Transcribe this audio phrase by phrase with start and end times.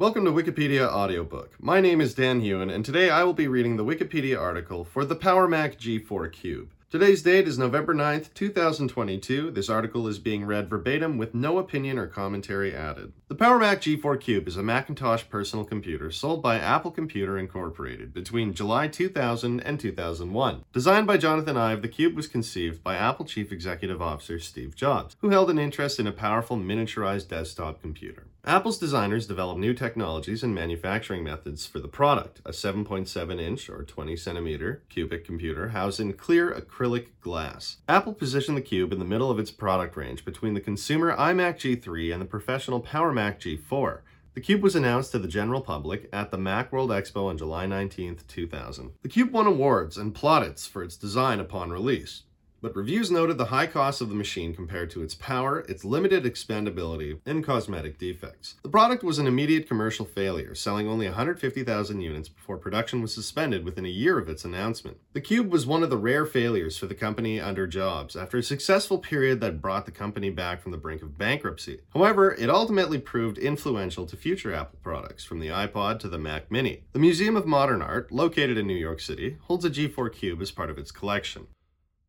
[0.00, 1.60] Welcome to Wikipedia Audiobook.
[1.60, 5.04] My name is Dan Hewen, and today I will be reading the Wikipedia article for
[5.04, 6.70] the Power Mac G4 Cube.
[6.88, 9.50] Today's date is November 9th, 2022.
[9.50, 13.12] This article is being read verbatim with no opinion or commentary added.
[13.26, 18.14] The Power Mac G4 Cube is a Macintosh personal computer sold by Apple Computer Incorporated
[18.14, 20.64] between July 2000 and 2001.
[20.72, 25.16] Designed by Jonathan Ive, the Cube was conceived by Apple Chief Executive Officer Steve Jobs,
[25.18, 28.28] who held an interest in a powerful miniaturized desktop computer.
[28.44, 33.82] Apple's designers developed new technologies and manufacturing methods for the product, a 7.7 inch or
[33.82, 37.78] 20 centimeter cubic computer housed in clear acrylic glass.
[37.88, 41.56] Apple positioned the Cube in the middle of its product range between the consumer iMac
[41.56, 44.00] G3 and the professional Power Mac G4.
[44.34, 48.20] The Cube was announced to the general public at the Macworld Expo on July 19,
[48.28, 48.92] 2000.
[49.02, 52.22] The Cube won awards and plaudits for its design upon release.
[52.60, 56.24] But reviews noted the high cost of the machine compared to its power, its limited
[56.24, 58.56] expandability, and cosmetic defects.
[58.64, 63.64] The product was an immediate commercial failure, selling only 150,000 units before production was suspended
[63.64, 64.98] within a year of its announcement.
[65.12, 68.42] The Cube was one of the rare failures for the company under Jobs after a
[68.42, 71.80] successful period that brought the company back from the brink of bankruptcy.
[71.94, 76.50] However, it ultimately proved influential to future Apple products, from the iPod to the Mac
[76.50, 76.82] Mini.
[76.92, 80.50] The Museum of Modern Art, located in New York City, holds a G4 Cube as
[80.50, 81.46] part of its collection.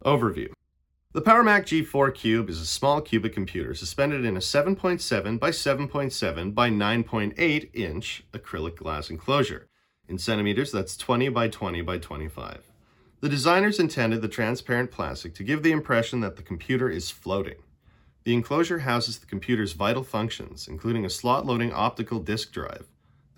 [0.05, 0.53] Overview
[1.11, 6.55] The PowerMac G4 Cube is a small cubic computer suspended in a 7.7 by 7.7
[6.55, 9.67] by 9.8 inch acrylic glass enclosure.
[10.07, 12.63] In centimeters, that's 20 by 20 by 25.
[13.19, 17.57] The designers intended the transparent plastic to give the impression that the computer is floating.
[18.23, 22.87] The enclosure houses the computer's vital functions, including a slot loading optical disk drive,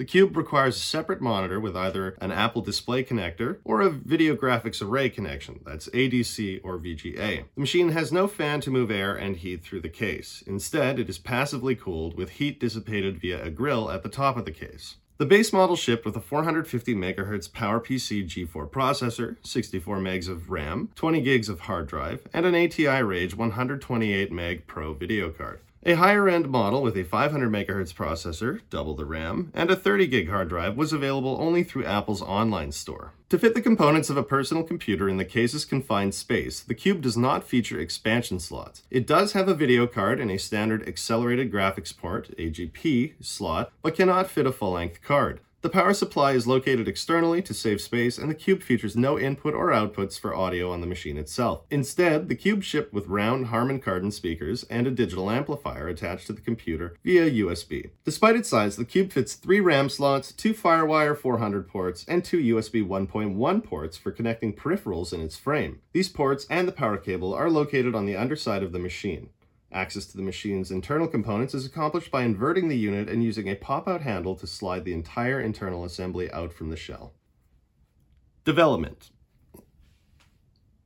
[0.01, 4.35] the Cube requires a separate monitor with either an Apple Display connector or a Video
[4.35, 7.43] Graphics Array connection, that's ADC or VGA.
[7.53, 10.43] The machine has no fan to move air and heat through the case.
[10.47, 14.45] Instead, it is passively cooled with heat dissipated via a grill at the top of
[14.45, 14.95] the case.
[15.19, 20.89] The base model shipped with a 450 MHz PowerPC G4 processor, 64 megs of RAM,
[20.95, 25.59] 20 gigs of hard drive, and an ATI Rage 128 meg Pro video card.
[25.83, 30.05] A higher end model with a 500 MHz processor, double the RAM, and a 30
[30.05, 33.13] gig hard drive was available only through Apple's online store.
[33.29, 37.01] To fit the components of a personal computer in the case's confined space, the Cube
[37.01, 38.83] does not feature expansion slots.
[38.91, 43.95] It does have a video card and a standard accelerated graphics port, AGP, slot, but
[43.95, 45.39] cannot fit a full length card.
[45.61, 49.53] The power supply is located externally to save space, and the Cube features no input
[49.53, 51.65] or outputs for audio on the machine itself.
[51.69, 56.33] Instead, the Cube shipped with round Harman Kardon speakers and a digital amplifier attached to
[56.33, 57.91] the computer via USB.
[58.03, 62.39] Despite its size, the Cube fits three RAM slots, two FireWire 400 ports, and two
[62.55, 65.79] USB 1.1 ports for connecting peripherals in its frame.
[65.93, 69.29] These ports and the power cable are located on the underside of the machine.
[69.71, 73.55] Access to the machine's internal components is accomplished by inverting the unit and using a
[73.55, 77.13] pop-out handle to slide the entire internal assembly out from the shell.
[78.43, 79.11] Development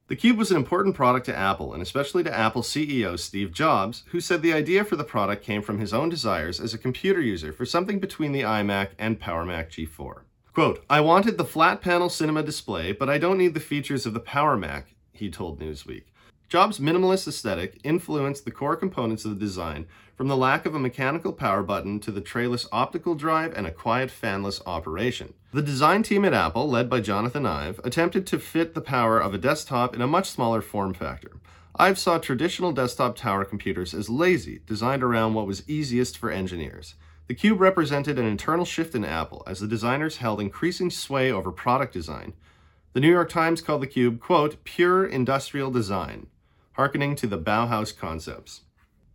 [0.08, 4.04] the Cube was an important product to Apple, and especially to Apple CEO Steve Jobs,
[4.10, 7.20] who said the idea for the product came from his own desires as a computer
[7.20, 10.22] user for something between the iMac and Power Mac G4.
[10.54, 14.14] Quote, I wanted the flat panel cinema display, but I don't need the features of
[14.14, 16.04] the Power Mac, he told Newsweek.
[16.48, 20.80] Jobs' minimalist aesthetic influenced the core components of the design, from the lack of a
[20.80, 25.34] mechanical power button to the trayless optical drive and a quiet fanless operation.
[25.52, 29.34] The design team at Apple, led by Jonathan Ive, attempted to fit the power of
[29.34, 31.32] a desktop in a much smaller form factor.
[31.78, 36.94] Ive saw traditional desktop tower computers as lazy, designed around what was easiest for engineers.
[37.28, 41.52] The Cube represented an internal shift in Apple as the designers held increasing sway over
[41.52, 42.34] product design.
[42.94, 46.28] The New York Times called the Cube, quote, pure industrial design
[46.76, 48.62] hearkening to the Bauhaus concepts.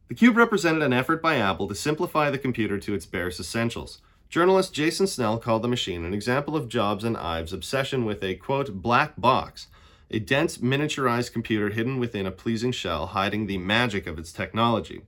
[0.09, 4.01] The Cube represented an effort by Apple to simplify the computer to its barest essentials.
[4.29, 8.35] Journalist Jason Snell called the machine an example of Jobs and Ive's obsession with a,
[8.35, 9.69] quote, black box,
[10.11, 15.03] a dense miniaturized computer hidden within a pleasing shell hiding the magic of its technology.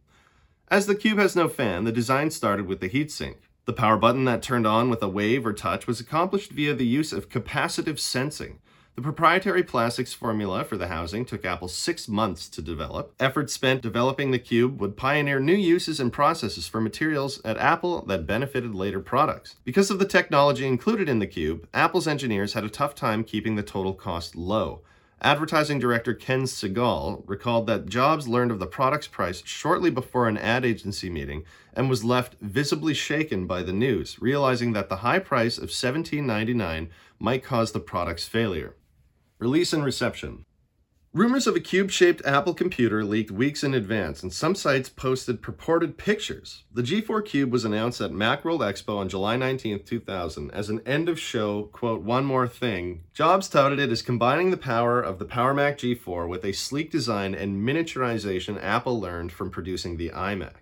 [0.68, 3.36] As the Cube has no fan, the design started with the heatsink.
[3.64, 6.86] The power button that turned on with a wave or touch was accomplished via the
[6.86, 8.58] use of capacitive sensing,
[8.94, 13.14] the proprietary plastics formula for the housing took Apple six months to develop.
[13.18, 18.04] Efforts spent developing the Cube would pioneer new uses and processes for materials at Apple
[18.04, 19.56] that benefited later products.
[19.64, 23.56] Because of the technology included in the Cube, Apple's engineers had a tough time keeping
[23.56, 24.82] the total cost low.
[25.22, 30.36] Advertising director Ken Segall recalled that Jobs learned of the product's price shortly before an
[30.36, 35.20] ad agency meeting and was left visibly shaken by the news, realizing that the high
[35.20, 36.88] price of $17.99
[37.18, 38.74] might cause the product's failure.
[39.42, 40.44] Release and reception.
[41.12, 45.42] Rumors of a cube shaped Apple computer leaked weeks in advance, and some sites posted
[45.42, 46.62] purported pictures.
[46.72, 51.08] The G4 Cube was announced at Macworld Expo on July 19, 2000, as an end
[51.08, 53.02] of show, quote, one more thing.
[53.14, 56.92] Jobs touted it as combining the power of the Power Mac G4 with a sleek
[56.92, 60.52] design and miniaturization Apple learned from producing the iMac.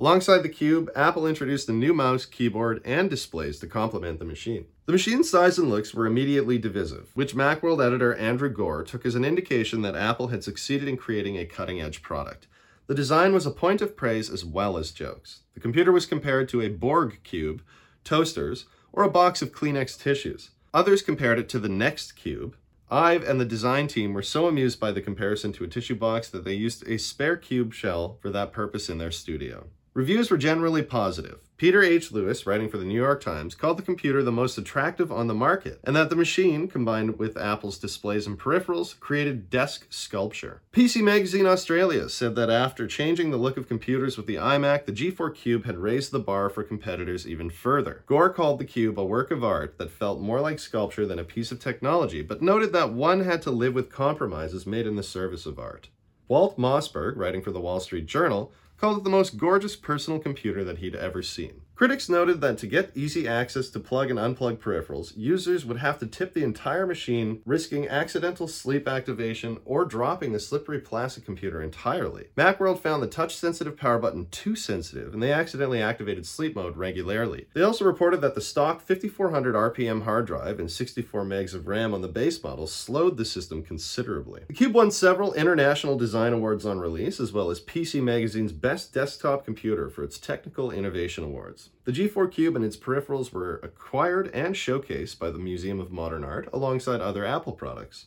[0.00, 4.66] Alongside the Cube, Apple introduced a new mouse, keyboard, and displays to complement the machine.
[4.86, 9.16] The machine's size and looks were immediately divisive, which Macworld editor Andrew Gore took as
[9.16, 12.46] an indication that Apple had succeeded in creating a cutting-edge product.
[12.86, 15.40] The design was a point of praise as well as jokes.
[15.54, 17.60] The computer was compared to a Borg cube,
[18.04, 20.50] toasters, or a box of Kleenex tissues.
[20.72, 22.54] Others compared it to the Next Cube,
[22.88, 26.28] Ive and the design team were so amused by the comparison to a tissue box
[26.28, 29.66] that they used a spare cube shell for that purpose in their studio.
[29.98, 31.40] Reviews were generally positive.
[31.56, 32.12] Peter H.
[32.12, 35.34] Lewis, writing for the New York Times, called the computer the most attractive on the
[35.34, 40.62] market, and that the machine, combined with Apple's displays and peripherals, created desk sculpture.
[40.72, 44.92] PC Magazine Australia said that after changing the look of computers with the iMac, the
[44.92, 48.04] G4 Cube had raised the bar for competitors even further.
[48.06, 51.24] Gore called the Cube a work of art that felt more like sculpture than a
[51.24, 55.02] piece of technology, but noted that one had to live with compromises made in the
[55.02, 55.88] service of art.
[56.28, 60.64] Walt Mossberg, writing for the Wall Street Journal, called it the most gorgeous personal computer
[60.64, 61.62] that he'd ever seen.
[61.78, 65.96] Critics noted that to get easy access to plug and unplug peripherals, users would have
[66.00, 71.62] to tip the entire machine, risking accidental sleep activation or dropping the slippery plastic computer
[71.62, 72.30] entirely.
[72.36, 77.46] Macworld found the touch-sensitive power button too sensitive, and they accidentally activated sleep mode regularly.
[77.54, 81.94] They also reported that the stock 5400 RPM hard drive and 64 megs of RAM
[81.94, 84.42] on the base model slowed the system considerably.
[84.48, 88.92] The Cube won several international design awards on release, as well as PC Magazine's Best
[88.92, 91.67] Desktop Computer for its Technical Innovation Awards.
[91.84, 96.24] The G4 Cube and its peripherals were acquired and showcased by the Museum of Modern
[96.24, 98.06] Art alongside other Apple products.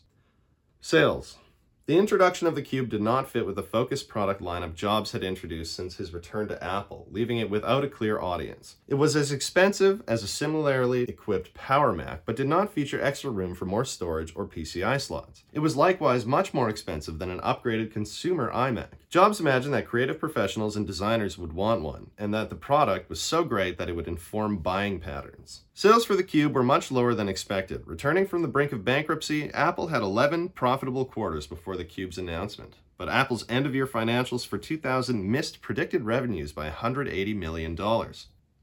[0.81, 1.37] Sales.
[1.87, 5.23] The introduction of the Cube did not fit with the focused product lineup Jobs had
[5.23, 8.75] introduced since his return to Apple, leaving it without a clear audience.
[8.87, 13.31] It was as expensive as a similarly equipped Power Mac, but did not feature extra
[13.31, 15.43] room for more storage or PCI slots.
[15.53, 18.89] It was likewise much more expensive than an upgraded consumer iMac.
[19.09, 23.19] Jobs imagined that creative professionals and designers would want one, and that the product was
[23.19, 25.63] so great that it would inform buying patterns.
[25.73, 27.87] Sales for the Cube were much lower than expected.
[27.87, 32.75] Returning from the brink of bankruptcy, Apple had 11 profitable quarters before the Cube's announcement.
[32.97, 37.75] But Apple's end-of-year financials for 2000 missed predicted revenues by $180 million.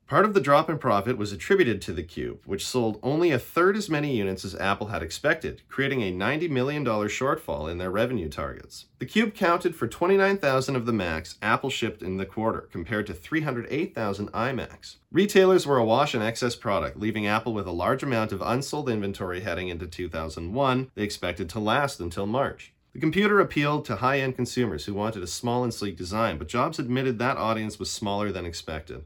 [0.08, 3.38] Part of the drop in profit was attributed to the Cube, which sold only a
[3.38, 7.90] third as many units as Apple had expected, creating a $90 million shortfall in their
[7.90, 8.86] revenue targets.
[9.00, 13.12] The Cube counted for 29,000 of the Macs Apple shipped in the quarter, compared to
[13.12, 14.96] 308,000 iMacs.
[15.12, 19.40] Retailers were awash in excess product, leaving Apple with a large amount of unsold inventory
[19.40, 22.72] heading into 2001 they expected to last until March.
[22.94, 26.78] The computer appealed to high-end consumers who wanted a small and sleek design, but Jobs
[26.78, 29.04] admitted that audience was smaller than expected.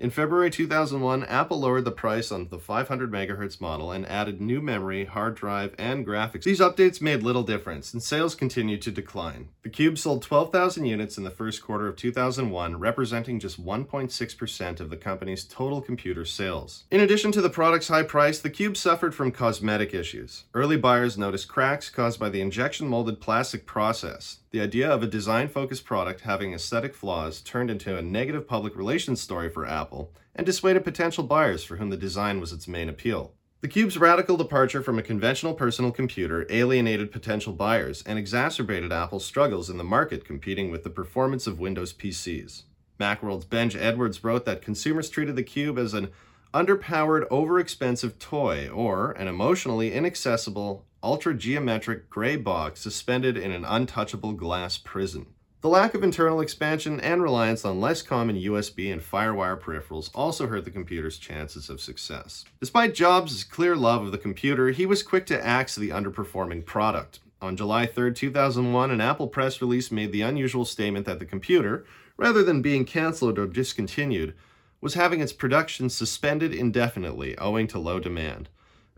[0.00, 4.62] In February 2001, Apple lowered the price on the 500 MHz model and added new
[4.62, 6.44] memory, hard drive, and graphics.
[6.44, 9.50] These updates made little difference, and sales continued to decline.
[9.62, 14.88] The Cube sold 12,000 units in the first quarter of 2001, representing just 1.6% of
[14.88, 16.84] the company's total computer sales.
[16.90, 20.44] In addition to the product's high price, the Cube suffered from cosmetic issues.
[20.54, 24.38] Early buyers noticed cracks caused by the injection molded plastic process.
[24.52, 29.20] The idea of a design-focused product having aesthetic flaws turned into a negative public relations
[29.20, 33.32] story for Apple and dissuaded potential buyers for whom the design was its main appeal.
[33.60, 39.24] The Cube's radical departure from a conventional personal computer alienated potential buyers and exacerbated Apple's
[39.24, 42.64] struggles in the market competing with the performance of Windows PCs.
[42.98, 46.08] Macworld's Benj Edwards wrote that consumers treated the Cube as an
[46.52, 54.78] underpowered, overexpensive toy or an emotionally inaccessible, ultra-geometric gray box suspended in an untouchable glass
[54.78, 55.26] prison.
[55.62, 60.46] The lack of internal expansion and reliance on less common USB and FireWire peripherals also
[60.46, 62.46] hurt the computer's chances of success.
[62.60, 67.20] Despite Jobs' clear love of the computer, he was quick to axe the underperforming product.
[67.42, 71.84] On July 3, 2001, an Apple press release made the unusual statement that the computer,
[72.16, 74.34] rather than being canceled or discontinued,
[74.80, 78.48] was having its production suspended indefinitely owing to low demand.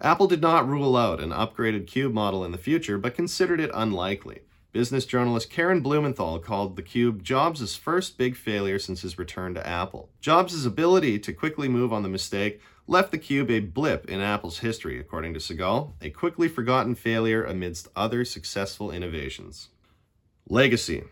[0.02, 3.70] Apple did not rule out an upgraded Cube model in the future, but considered it
[3.72, 4.40] unlikely.
[4.72, 9.64] Business journalist Karen Blumenthal called the Cube Jobs' first big failure since his return to
[9.64, 10.10] Apple.
[10.20, 14.58] Jobs' ability to quickly move on the mistake left the Cube a blip in Apple's
[14.58, 19.68] history, according to Segall, a quickly forgotten failure amidst other successful innovations.
[20.48, 21.04] Legacy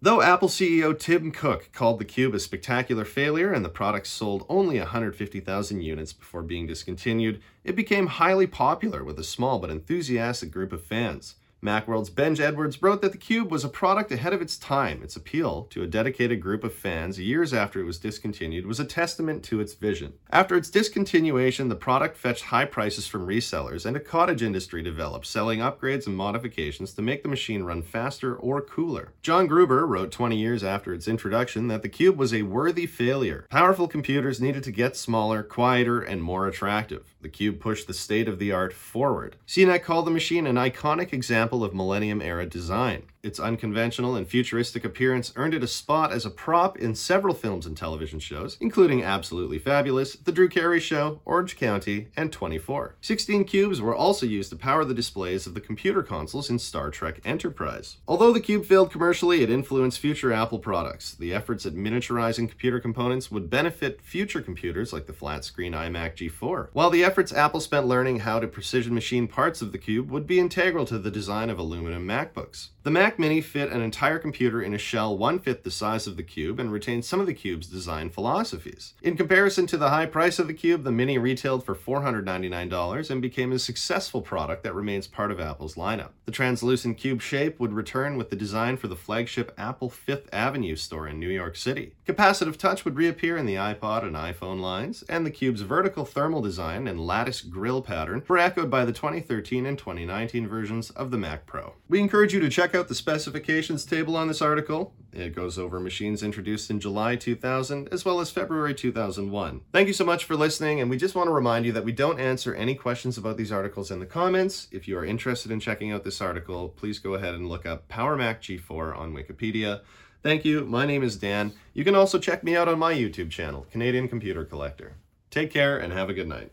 [0.00, 4.46] Though Apple CEO Tim Cook called the Cube a spectacular failure and the product sold
[4.48, 10.52] only 150,000 units before being discontinued, it became highly popular with a small but enthusiastic
[10.52, 11.34] group of fans.
[11.60, 15.02] Macworld's Benj Edwards wrote that the Cube was a product ahead of its time.
[15.02, 18.84] Its appeal to a dedicated group of fans years after it was discontinued was a
[18.84, 20.12] testament to its vision.
[20.30, 25.26] After its discontinuation, the product fetched high prices from resellers, and a cottage industry developed,
[25.26, 29.12] selling upgrades and modifications to make the machine run faster or cooler.
[29.22, 33.46] John Gruber wrote 20 years after its introduction that the Cube was a worthy failure.
[33.50, 37.16] Powerful computers needed to get smaller, quieter, and more attractive.
[37.20, 39.36] The Cube pushed the state of the art forward.
[39.46, 43.02] CNET called the machine an iconic example of Millennium era design.
[43.20, 47.66] Its unconventional and futuristic appearance earned it a spot as a prop in several films
[47.66, 52.94] and television shows, including Absolutely Fabulous, The Drew Carey Show, Orange County, and 24.
[53.00, 56.90] 16 cubes were also used to power the displays of the computer consoles in Star
[56.90, 57.96] Trek Enterprise.
[58.06, 61.16] Although the cube failed commercially, it influenced future Apple products.
[61.16, 66.68] The efforts at miniaturizing computer components would benefit future computers like the flat-screen iMac G4,
[66.72, 70.26] while the efforts Apple spent learning how to precision machine parts of the cube would
[70.26, 72.68] be integral to the design of aluminum MacBooks.
[72.88, 76.22] The Mac Mini fit an entire computer in a shell one-fifth the size of the
[76.22, 78.94] Cube and retained some of the Cube's design philosophies.
[79.02, 83.20] In comparison to the high price of the Cube, the Mini retailed for $499 and
[83.20, 86.12] became a successful product that remains part of Apple's lineup.
[86.24, 90.74] The translucent cube shape would return with the design for the flagship Apple Fifth Avenue
[90.74, 91.92] store in New York City.
[92.06, 96.40] Capacitive touch would reappear in the iPod and iPhone lines, and the Cube's vertical thermal
[96.40, 101.18] design and lattice grille pattern were echoed by the 2013 and 2019 versions of the
[101.18, 101.74] Mac Pro.
[101.86, 104.94] We encourage you to check out the specifications table on this article.
[105.12, 109.62] It goes over machines introduced in July 2000 as well as February 2001.
[109.72, 111.92] Thank you so much for listening, and we just want to remind you that we
[111.92, 114.68] don't answer any questions about these articles in the comments.
[114.70, 117.88] If you are interested in checking out this article, please go ahead and look up
[117.88, 119.80] Power Mac G4 on Wikipedia.
[120.22, 120.64] Thank you.
[120.64, 121.52] My name is Dan.
[121.74, 124.94] You can also check me out on my YouTube channel, Canadian Computer Collector.
[125.30, 126.52] Take care and have a good night.